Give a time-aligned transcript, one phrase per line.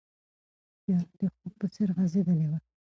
[0.83, 2.59] تیاره د خوب په څېر غځېدلې وه.